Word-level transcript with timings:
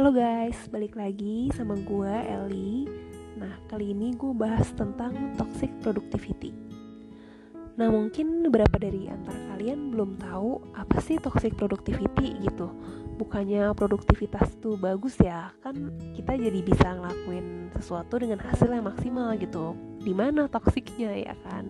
Halo 0.00 0.16
guys, 0.16 0.56
balik 0.72 0.96
lagi 0.96 1.52
sama 1.52 1.76
gue 1.76 2.14
Eli. 2.24 2.88
Nah, 3.36 3.52
kali 3.68 3.92
ini 3.92 4.16
gue 4.16 4.32
bahas 4.32 4.72
tentang 4.72 5.12
toxic 5.36 5.68
productivity. 5.84 6.56
Nah, 7.76 7.92
mungkin 7.92 8.40
beberapa 8.48 8.80
dari 8.80 9.12
antara 9.12 9.36
kalian 9.52 9.92
belum 9.92 10.16
tahu 10.16 10.72
apa 10.72 11.04
sih 11.04 11.20
toxic 11.20 11.52
productivity 11.52 12.32
gitu. 12.40 12.72
Bukannya 13.20 13.76
produktivitas 13.76 14.56
tuh 14.64 14.80
bagus 14.80 15.20
ya, 15.20 15.52
kan 15.60 15.92
kita 16.16 16.32
jadi 16.32 16.64
bisa 16.64 16.96
ngelakuin 16.96 17.68
sesuatu 17.76 18.24
dengan 18.24 18.40
hasil 18.40 18.72
yang 18.72 18.88
maksimal 18.88 19.36
gitu. 19.36 19.76
Di 20.00 20.16
mana 20.16 20.48
toksiknya 20.48 21.28
ya 21.28 21.36
kan? 21.44 21.68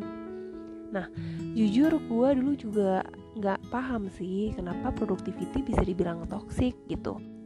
Nah, 0.94 1.10
jujur 1.58 1.98
gue 1.98 2.28
dulu 2.38 2.54
juga 2.54 3.02
nggak 3.34 3.74
paham 3.74 4.06
sih 4.06 4.54
kenapa 4.54 4.94
productivity 4.94 5.66
bisa 5.66 5.82
dibilang 5.82 6.30
toxic 6.30 6.78
gitu 6.86 7.39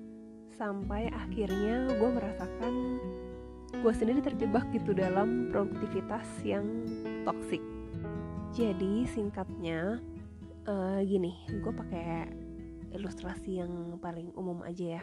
sampai 0.55 1.11
akhirnya 1.11 1.91
gue 1.95 2.11
merasakan 2.11 2.75
gue 3.75 3.93
sendiri 3.93 4.23
terjebak 4.23 4.65
gitu 4.71 4.95
dalam 4.95 5.51
produktivitas 5.51 6.27
yang 6.47 6.65
toksik 7.27 7.61
jadi 8.55 9.03
singkatnya 9.11 9.99
uh, 10.71 11.03
gini 11.03 11.35
gue 11.51 11.73
pakai 11.75 12.31
ilustrasi 12.95 13.59
yang 13.59 13.99
paling 13.99 14.31
umum 14.39 14.63
aja 14.63 15.03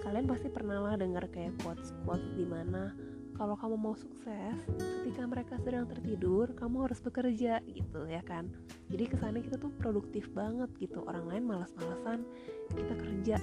Kalian 0.00 0.24
pasti 0.24 0.48
pernah 0.48 0.80
lah 0.80 0.96
dengar 0.96 1.28
kayak 1.28 1.60
quotes 1.60 1.92
quotes 2.02 2.32
di 2.34 2.48
mana 2.48 2.96
kalau 3.36 3.56
kamu 3.56 3.76
mau 3.76 3.96
sukses 3.96 4.56
ketika 5.00 5.24
mereka 5.24 5.56
sedang 5.60 5.88
tertidur 5.88 6.52
kamu 6.56 6.88
harus 6.88 7.00
bekerja 7.04 7.60
gitu 7.68 8.08
ya 8.08 8.24
kan? 8.24 8.48
Jadi 8.88 9.04
kesannya 9.12 9.44
kita 9.44 9.60
tuh 9.60 9.72
produktif 9.76 10.28
banget 10.32 10.72
gitu. 10.80 11.04
Orang 11.04 11.28
lain 11.28 11.44
malas-malasan 11.44 12.24
kita 12.72 12.94
kerja 12.96 13.36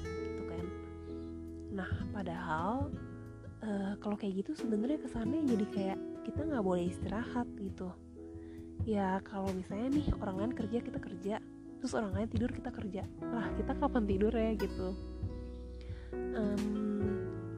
nah 1.78 1.90
padahal 2.10 2.90
uh, 3.62 3.94
kalau 4.02 4.18
kayak 4.18 4.42
gitu 4.42 4.58
sebenarnya 4.58 4.98
kesannya 4.98 5.46
jadi 5.46 5.66
kayak 5.70 6.00
kita 6.26 6.42
nggak 6.44 6.66
boleh 6.66 6.90
istirahat 6.90 7.48
gitu. 7.62 7.94
Ya 8.84 9.22
kalau 9.24 9.52
misalnya 9.56 9.96
nih 10.00 10.08
orang 10.20 10.36
lain 10.42 10.54
kerja 10.58 10.78
kita 10.84 11.00
kerja. 11.00 11.36
Terus 11.78 11.94
orang 11.94 12.18
lain 12.18 12.28
tidur 12.28 12.52
kita 12.52 12.74
kerja. 12.74 13.06
Lah 13.22 13.48
kita 13.56 13.78
kapan 13.78 14.04
tidur 14.10 14.34
ya 14.34 14.52
gitu. 14.58 14.98
Um, 16.14 16.64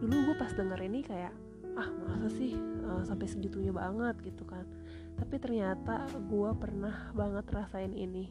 dulu 0.03 0.31
gue 0.31 0.35
pas 0.37 0.51
denger 0.53 0.79
ini 0.85 0.99
kayak 1.01 1.33
ah 1.79 1.89
masa 2.03 2.27
sih 2.33 2.55
uh, 2.83 3.03
sampai 3.07 3.25
segitunya 3.25 3.73
banget 3.73 4.19
gitu 4.21 4.43
kan. 4.45 4.67
Tapi 5.17 5.35
ternyata 5.41 6.05
gue 6.29 6.49
pernah 6.59 7.09
banget 7.15 7.45
rasain 7.49 7.95
ini. 7.95 8.29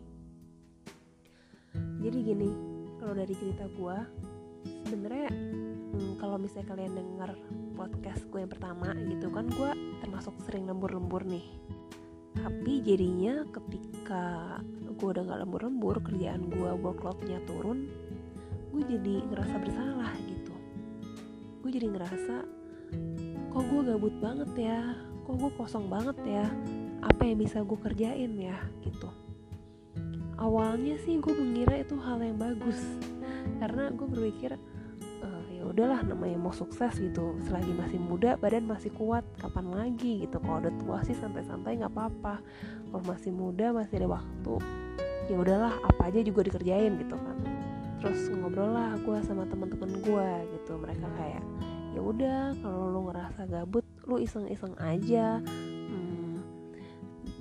Jadi 1.99 2.19
gini 2.23 2.51
kalau 2.99 3.15
dari 3.15 3.35
cerita 3.35 3.67
gue 3.67 3.99
sebenarnya 4.89 5.31
hmm, 5.31 6.13
kalau 6.19 6.37
misalnya 6.41 6.69
kalian 6.73 6.95
dengar 6.97 7.31
podcast 7.79 8.27
gue 8.31 8.43
yang 8.43 8.51
pertama 8.51 8.91
gitu 9.07 9.31
kan 9.31 9.47
gue 9.47 9.71
termasuk 10.03 10.35
sering 10.47 10.67
lembur-lembur 10.67 11.23
nih. 11.27 11.47
Tapi 12.39 12.83
jadinya 12.87 13.43
ketika 13.51 14.59
gue 14.99 15.09
udah 15.11 15.23
gak 15.27 15.41
lembur-lembur 15.47 16.03
kerjaan 16.03 16.51
gue 16.51 16.71
workloadnya 16.75 17.39
turun 17.47 17.87
gue 18.75 18.83
jadi 18.87 19.15
ngerasa 19.31 19.55
bersalah 19.59 20.13
gitu. 20.27 20.55
Gue 21.63 21.71
jadi 21.71 21.87
ngerasa 21.91 22.35
kok 23.51 23.65
gue 23.67 23.81
gabut 23.87 24.15
banget 24.23 24.51
ya? 24.55 24.81
Kok 25.27 25.35
gue 25.35 25.51
kosong 25.59 25.87
banget 25.91 26.19
ya? 26.27 26.47
Apa 27.03 27.27
yang 27.27 27.39
bisa 27.43 27.63
gue 27.63 27.79
kerjain 27.79 28.33
ya? 28.39 28.59
Gitu. 28.83 29.11
Awalnya 30.39 30.95
sih 31.03 31.19
gue 31.19 31.35
mengira 31.35 31.83
itu 31.83 31.99
hal 31.99 32.23
yang 32.23 32.39
bagus 32.39 32.79
karena 33.59 33.91
gue 33.93 34.07
berpikir 34.07 34.57
udahlah 35.69 36.01
namanya 36.01 36.41
mau 36.41 36.51
sukses 36.51 36.97
gitu. 36.97 37.37
Selagi 37.45 37.71
masih 37.77 38.01
muda 38.01 38.41
badan 38.41 38.65
masih 38.65 38.91
kuat. 38.97 39.23
Kapan 39.39 39.69
lagi 39.71 40.25
gitu? 40.25 40.41
Kalau 40.41 40.65
udah 40.65 40.75
tua 40.81 40.99
sih 41.05 41.15
santai-santai 41.15 41.79
nggak 41.79 41.93
apa-apa. 41.93 42.41
Kalau 42.89 43.05
masih 43.05 43.31
muda 43.31 43.71
masih 43.77 44.03
ada 44.03 44.19
waktu 44.19 44.55
ya 45.29 45.37
udahlah 45.37 45.77
apa 45.85 46.09
aja 46.09 46.25
juga 46.25 46.49
dikerjain 46.49 46.97
gitu 46.97 47.15
kan. 47.15 47.37
Terus 48.01 48.33
ngobrol 48.33 48.73
lah 48.73 48.97
gue 49.05 49.19
sama 49.23 49.45
teman-teman 49.45 49.93
gue 50.01 50.29
gitu. 50.57 50.73
Mereka 50.81 51.07
kayak 51.21 51.45
ya 51.93 52.01
udah 52.01 52.41
kalau 52.65 52.85
lu 52.89 53.01
ngerasa 53.13 53.45
gabut 53.47 53.85
lu 54.09 54.17
iseng-iseng 54.19 54.73
aja. 54.81 55.43
Hmm, 55.45 56.41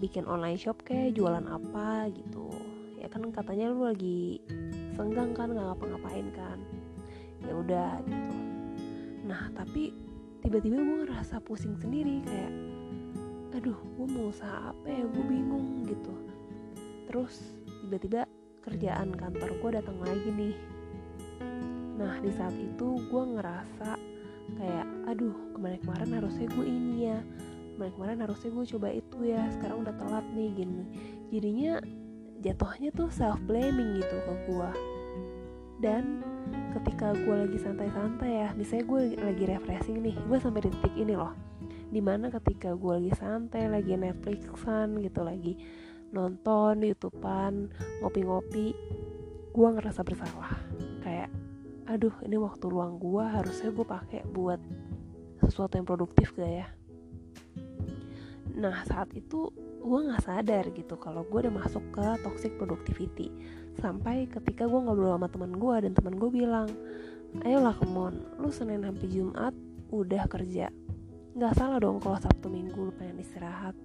bikin 0.03 0.27
online 0.27 0.59
shop 0.59 0.83
kayak 0.83 1.15
jualan 1.15 1.47
apa 1.47 2.11
gitu. 2.11 2.51
Ya 2.99 3.07
kan 3.07 3.23
katanya 3.31 3.71
lu 3.71 3.87
lagi 3.87 4.43
senggang 4.97 5.31
kan 5.37 5.53
nggak 5.53 5.67
ngapa-ngapain 5.71 6.27
kan. 6.33 6.57
Ya 7.45 7.53
udah 7.53 8.01
gitu. 8.09 8.33
Nah 9.29 9.53
tapi 9.53 9.93
tiba-tiba 10.41 10.81
gue 10.81 10.97
ngerasa 11.05 11.37
pusing 11.45 11.77
sendiri 11.77 12.25
kayak 12.25 12.53
aduh 13.53 13.77
gue 13.77 14.07
mau 14.09 14.33
usaha 14.33 14.73
apa 14.73 14.87
ya? 14.89 15.05
Gue 15.05 15.23
bingung 15.29 15.85
gitu. 15.85 16.13
Terus 17.05 17.37
tiba-tiba 17.85 18.25
kerjaan 18.65 19.13
kantor 19.13 19.49
gue 19.61 19.69
datang 19.77 19.97
lagi 20.01 20.29
nih. 20.33 20.55
Nah 22.01 22.17
di 22.19 22.33
saat 22.33 22.57
itu 22.57 22.97
gue 23.07 23.23
ngerasa 23.37 23.95
kayak 24.57 24.87
aduh 25.07 25.35
kemarin-kemarin 25.53 26.09
harusnya 26.17 26.47
gue 26.51 26.65
ini 26.65 26.95
ya. 27.13 27.19
Kemarin-kemarin 27.77 28.17
harusnya 28.25 28.49
gue 28.49 28.65
coba 28.73 28.87
itu 28.89 29.17
ya. 29.21 29.45
Sekarang 29.53 29.85
udah 29.85 29.93
telat 30.01 30.25
nih 30.33 30.49
gini. 30.57 30.83
Jadinya 31.29 31.77
jatuhnya 32.41 32.89
tuh 32.93 33.09
self 33.09 33.41
blaming 33.45 34.01
gitu 34.01 34.15
ke 34.23 34.33
gue 34.45 34.69
dan 35.77 36.25
ketika 36.73 37.13
gue 37.13 37.35
lagi 37.45 37.57
santai-santai 37.61 38.31
ya 38.45 38.49
misalnya 38.57 38.85
gue 38.89 39.01
lagi 39.21 39.43
refreshing 39.45 40.01
nih 40.01 40.17
gue 40.25 40.37
sampai 40.41 40.65
di 40.65 40.69
titik 40.73 40.95
ini 40.97 41.13
loh. 41.13 41.33
Di 41.87 42.03
mana 42.03 42.27
ketika 42.27 42.75
gue 42.75 42.93
lagi 42.99 43.13
santai 43.15 43.71
lagi 43.71 43.95
Netflixan 43.95 44.99
gitu 44.99 45.21
lagi 45.23 45.55
nonton 46.11 46.81
youtubean 46.81 47.69
ngopi-ngopi 48.01 48.73
gue 49.53 49.67
ngerasa 49.77 50.01
bersalah. 50.01 50.57
Kayak 51.05 51.29
aduh 51.87 52.13
ini 52.25 52.35
waktu 52.41 52.65
luang 52.67 52.97
gue 52.97 53.23
harusnya 53.23 53.69
gue 53.71 53.85
pakai 53.85 54.21
buat 54.27 54.59
sesuatu 55.45 55.77
yang 55.77 55.87
produktif 55.87 56.33
gak 56.35 56.51
ya 56.51 56.67
nah 58.57 58.81
saat 58.89 59.13
itu 59.13 59.53
gue 59.87 59.99
nggak 60.09 60.25
sadar 60.25 60.65
gitu 60.75 60.99
kalau 60.99 61.23
gue 61.23 61.47
udah 61.47 61.53
masuk 61.63 61.83
ke 61.95 62.05
toxic 62.25 62.51
productivity. 62.59 63.31
Sampai 63.77 64.27
ketika 64.27 64.65
gue 64.65 64.79
ngobrol 64.81 65.15
sama 65.15 65.29
teman 65.29 65.53
gue 65.55 65.75
dan 65.85 65.91
teman 65.93 66.17
gue 66.17 66.29
bilang 66.33 66.67
ayolah 67.45 67.77
kemon 67.77 68.17
lu 68.41 68.49
senin 68.49 68.83
sampai 68.83 69.07
jumat 69.07 69.53
udah 69.93 70.23
kerja. 70.27 70.73
Nggak 71.37 71.53
salah 71.55 71.77
dong 71.79 72.01
kalau 72.01 72.17
sabtu 72.19 72.51
minggu 72.51 72.89
lu 72.89 72.93
pengen 72.97 73.21
istirahat. 73.21 73.77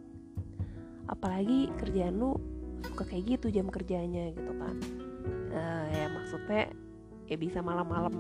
Apalagi 1.07 1.71
kerjaan 1.79 2.19
lu 2.19 2.41
suka 2.83 3.07
kayak 3.07 3.39
gitu 3.39 3.53
jam 3.53 3.71
kerjanya 3.71 4.33
gitu 4.35 4.53
kan. 4.59 4.77
Uh, 5.53 5.85
ya 5.93 6.07
maksudnya 6.11 6.63
ya 7.29 7.37
bisa 7.39 7.63
malam-malam 7.63 8.15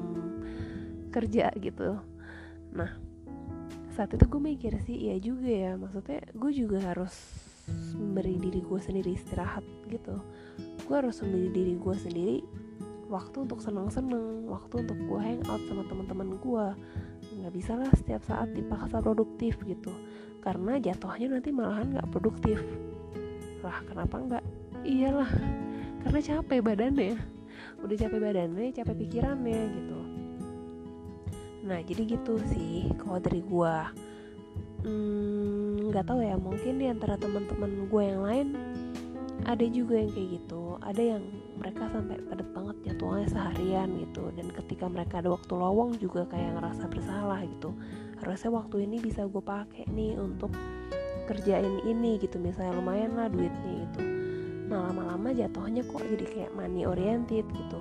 kerja 1.11 1.51
gitu. 1.59 1.99
Nah 2.77 3.12
saat 3.93 4.17
itu 4.17 4.25
gue 4.25 4.41
mikir 4.41 4.73
sih 4.89 4.97
iya 5.09 5.17
juga 5.21 5.49
ya. 5.49 5.73
Maksudnya 5.77 6.25
gue 6.33 6.51
juga 6.53 6.79
harus 6.81 7.13
memberi 7.95 8.41
diri 8.41 8.61
gue 8.65 8.81
sendiri 8.81 9.13
istirahat 9.13 9.65
gitu. 9.93 10.17
Gue 10.89 10.95
harus 10.97 11.21
memberi 11.21 11.49
diri 11.53 11.75
gue 11.77 11.95
sendiri 11.97 12.37
waktu 13.13 13.45
untuk 13.45 13.61
seneng-seneng 13.61 14.49
waktu 14.49 14.89
untuk 14.89 14.97
gue 14.97 15.21
hangout 15.21 15.63
sama 15.69 15.85
teman-teman 15.87 16.41
gue. 16.41 16.67
Nggak 17.39 17.53
bisa 17.53 17.73
lah 17.77 17.93
setiap 17.93 18.25
saat 18.25 18.51
dipaksa 18.57 19.05
produktif 19.05 19.61
gitu. 19.69 19.93
Karena 20.43 20.81
jatuhnya 20.81 21.39
nanti 21.39 21.53
malahan 21.53 21.93
nggak 21.93 22.09
produktif. 22.11 22.59
Lah 23.61 23.79
kenapa 23.87 24.17
nggak? 24.19 24.45
Iyalah 24.83 25.31
karena 26.03 26.19
capek 26.19 26.61
badannya. 26.65 27.15
Udah 27.85 27.97
capek 27.99 28.19
badannya 28.19 28.75
capek 28.75 28.95
pikirannya 29.07 29.61
gitu 29.71 30.02
nah 31.63 31.79
jadi 31.79 32.19
gitu 32.19 32.43
sih 32.51 32.91
kalau 32.99 33.23
dari 33.23 33.39
gue 33.39 33.75
hmm, 34.83 35.91
nggak 35.91 36.05
hmm, 36.05 36.11
tahu 36.11 36.21
ya 36.27 36.35
mungkin 36.35 36.75
di 36.83 36.87
antara 36.91 37.15
teman-teman 37.15 37.87
gue 37.87 38.03
yang 38.03 38.23
lain 38.27 38.49
ada 39.43 39.67
juga 39.67 39.99
yang 39.99 40.11
kayak 40.15 40.29
gitu. 40.39 40.79
Ada 40.83 41.03
yang 41.03 41.23
mereka 41.59 41.91
sampai 41.91 42.17
padat 42.31 42.49
banget 42.55 42.77
jadwalnya 42.87 43.29
seharian 43.31 43.89
gitu. 43.99 44.31
Dan 44.35 44.47
ketika 44.55 44.87
mereka 44.87 45.19
ada 45.19 45.35
waktu 45.35 45.53
lowong 45.55 45.99
juga 45.99 46.27
kayak 46.31 46.59
ngerasa 46.59 46.87
bersalah 46.87 47.43
gitu. 47.43 47.75
Harusnya 48.23 48.51
waktu 48.55 48.87
ini 48.87 49.03
bisa 49.03 49.27
gue 49.27 49.43
pakai 49.43 49.91
nih 49.91 50.15
untuk 50.19 50.55
kerjain 51.27 51.83
ini 51.83 52.23
gitu. 52.23 52.39
Misalnya 52.39 52.79
lumayan 52.79 53.19
lah 53.19 53.27
duitnya 53.27 53.73
gitu. 53.91 54.01
Nah 54.71 54.89
lama-lama 54.91 55.35
jatuhnya 55.35 55.83
kok 55.85 56.03
jadi 56.07 56.27
kayak 56.27 56.51
money 56.55 56.87
oriented 56.87 57.47
gitu. 57.51 57.81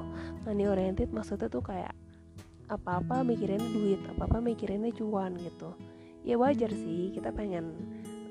Money 0.50 0.66
oriented 0.66 1.14
maksudnya 1.14 1.48
tuh 1.48 1.62
kayak 1.62 1.94
apa-apa 2.72 3.28
mikirinnya 3.28 3.68
duit 3.76 4.00
apa-apa 4.08 4.40
mikirinnya 4.40 4.96
cuan 4.96 5.36
gitu. 5.36 5.76
Ya 6.24 6.40
wajar 6.40 6.72
sih 6.72 7.12
kita 7.12 7.36
pengen 7.36 7.76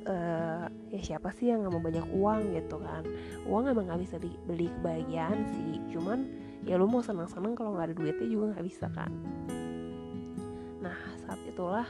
uh, 0.08 0.66
ya 0.88 1.00
siapa 1.02 1.34
sih 1.36 1.52
yang 1.52 1.66
nggak 1.66 1.72
mau 1.76 1.84
banyak 1.84 2.06
uang 2.16 2.40
gitu 2.56 2.76
kan. 2.80 3.04
Uang 3.44 3.68
emang 3.68 3.92
nggak 3.92 4.00
bisa 4.00 4.16
beli, 4.16 4.36
beli 4.48 4.66
kebahagiaan 4.80 5.38
sih 5.52 5.76
cuman 5.92 6.18
ya 6.64 6.80
lu 6.80 6.88
mau 6.88 7.04
senang-senang 7.04 7.52
kalau 7.52 7.76
nggak 7.76 7.92
ada 7.92 7.96
duitnya 7.96 8.28
juga 8.28 8.44
nggak 8.56 8.66
bisa 8.66 8.86
kan. 8.92 9.12
Nah 10.80 10.96
saat 11.20 11.40
itulah 11.44 11.84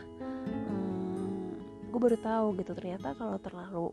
hmm, 0.51 1.47
gue 1.95 2.01
baru 2.01 2.19
tahu 2.19 2.47
gitu 2.59 2.73
ternyata 2.75 3.15
kalau 3.15 3.39
terlalu 3.39 3.87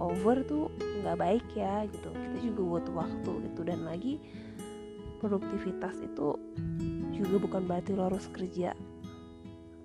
over 0.00 0.40
tuh 0.48 0.72
nggak 1.04 1.18
baik 1.20 1.46
ya 1.52 1.84
gitu. 1.92 2.08
Kita 2.08 2.38
juga 2.40 2.60
butuh 2.80 2.94
waktu 2.96 3.32
gitu 3.50 3.60
dan 3.68 3.84
lagi 3.84 4.16
produktivitas 5.22 6.02
itu 6.02 6.34
juga 7.14 7.38
bukan 7.38 7.62
berarti 7.70 7.94
lo 7.94 8.10
harus 8.10 8.26
kerja 8.34 8.74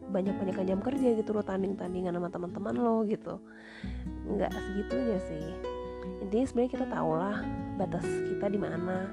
banyak-banyak 0.07 0.55
jam 0.63 0.79
kerja 0.79 1.19
gitu 1.19 1.35
lo 1.35 1.43
tanding-tandingan 1.43 2.15
sama 2.15 2.31
teman-teman 2.31 2.75
lo 2.79 3.03
gitu. 3.05 3.43
Nggak 4.27 4.51
segitunya 4.55 5.19
sih. 5.27 5.47
Intinya 6.23 6.45
sebenarnya 6.47 6.71
kita 6.79 6.85
tahu 6.87 7.11
lah 7.15 7.37
batas 7.75 8.05
kita 8.07 8.45
di 8.47 8.59
mana. 8.59 9.11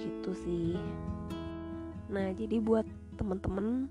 Gitu 0.00 0.30
sih. 0.32 0.74
Nah 2.08 2.32
jadi 2.32 2.56
buat 2.60 2.88
temen-temen 3.20 3.88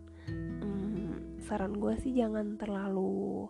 hmm, 0.61 1.41
saran 1.45 1.77
gue 1.77 1.93
sih 2.01 2.17
jangan 2.17 2.57
terlalu 2.57 3.49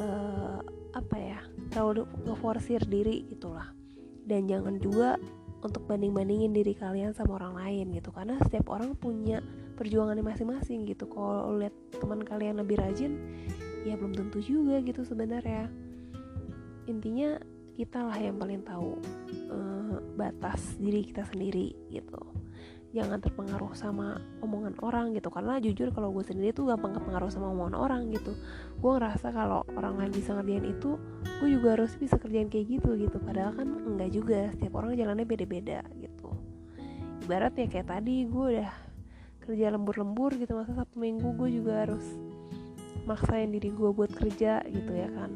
uh, 0.00 0.60
apa 0.94 1.16
ya 1.20 1.40
terlalu 1.68 2.08
ngeforsir 2.24 2.80
diri 2.88 3.28
gitulah. 3.28 3.68
Dan 4.24 4.48
jangan 4.48 4.80
juga 4.80 5.20
untuk 5.64 5.88
banding-bandingin 5.88 6.52
diri 6.52 6.76
kalian 6.76 7.16
sama 7.16 7.40
orang 7.40 7.56
lain 7.56 7.96
gitu. 7.96 8.12
Karena 8.12 8.36
setiap 8.44 8.68
orang 8.68 8.92
punya 8.94 9.40
perjuangannya 9.80 10.20
masing-masing 10.20 10.84
gitu. 10.84 11.08
Kalau 11.08 11.56
lihat 11.56 11.72
teman 11.96 12.20
kalian 12.20 12.60
lebih 12.60 12.76
rajin 12.76 13.16
ya 13.88 13.96
belum 13.96 14.12
tentu 14.12 14.44
juga 14.44 14.84
gitu 14.84 15.00
sebenarnya. 15.02 15.72
Intinya 16.84 17.40
kita 17.74 18.06
lah 18.06 18.18
yang 18.20 18.38
paling 18.38 18.62
tahu 18.62 19.00
uh, 19.50 19.98
batas 20.14 20.78
diri 20.78 21.02
kita 21.02 21.26
sendiri 21.26 21.74
gitu 21.90 22.33
jangan 22.94 23.18
terpengaruh 23.18 23.74
sama 23.74 24.22
omongan 24.38 24.78
orang 24.78 25.10
gitu. 25.18 25.26
Karena 25.28 25.58
jujur 25.58 25.90
kalau 25.90 26.14
gue 26.14 26.22
sendiri 26.22 26.54
tuh 26.54 26.70
gampang 26.70 26.94
kepengaruh 26.94 27.26
sama 27.26 27.50
omongan 27.50 27.74
orang 27.74 28.02
gitu. 28.14 28.38
Gue 28.78 28.94
ngerasa 28.94 29.34
kalau 29.34 29.66
orang 29.74 29.98
lain 29.98 30.14
bisa 30.14 30.38
ngerjain 30.38 30.62
itu 30.70 30.94
gue 31.42 31.48
juga 31.50 31.74
harus 31.74 31.92
bisa 31.98 32.14
kerjain 32.16 32.46
kayak 32.46 32.78
gitu 32.78 32.94
gitu. 32.94 33.18
Padahal 33.18 33.58
kan 33.58 33.66
enggak 33.66 34.14
juga 34.14 34.38
setiap 34.54 34.78
orang 34.78 34.94
jalannya 34.94 35.26
beda-beda 35.26 35.82
gitu. 35.98 36.30
Ibarat 37.26 37.58
ya 37.58 37.66
kayak 37.66 37.90
tadi 37.90 38.30
gue 38.30 38.44
udah 38.62 38.72
kerja 39.42 39.66
lembur-lembur 39.74 40.38
gitu 40.38 40.54
masa 40.56 40.72
sabtu 40.72 40.96
minggu 41.02 41.34
gue 41.36 41.60
juga 41.60 41.84
harus 41.84 42.06
maksain 43.04 43.52
diri 43.52 43.74
gue 43.74 43.90
buat 43.90 44.14
kerja 44.14 44.62
gitu 44.70 44.92
ya 44.94 45.10
kan. 45.10 45.34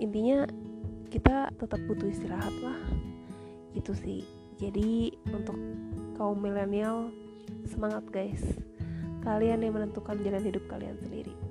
Intinya 0.00 0.48
kita 1.12 1.52
tetap 1.60 1.78
butuh 1.84 2.08
istirahat 2.08 2.56
lah. 2.64 2.80
Gitu 3.70 3.94
sih 3.94 4.39
jadi 4.60 5.16
untuk 5.32 5.56
kaum 6.20 6.36
milenial 6.36 7.08
semangat 7.64 8.04
guys. 8.12 8.44
Kalian 9.24 9.64
yang 9.64 9.76
menentukan 9.76 10.20
jalan 10.20 10.44
hidup 10.44 10.64
kalian 10.68 11.00
sendiri 11.00 11.49